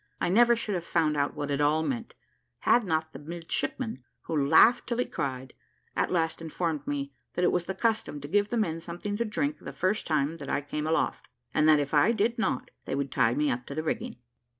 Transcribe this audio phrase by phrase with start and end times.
[0.19, 2.15] I never should have found out what it all meant,
[2.61, 5.53] had not the midshipman, who laughed till he cried,
[5.95, 9.25] at last informed me that it was the custom to give the men something to
[9.25, 12.95] drink the first time that I came aloft, and that if I did not, they
[12.95, 14.15] would tie me up to the rigging.